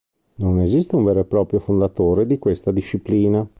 [0.37, 3.47] Non esiste un vero e proprio fondatore di questa disciplina.